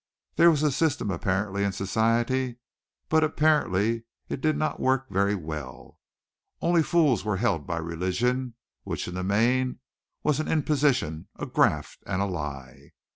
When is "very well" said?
5.11-5.99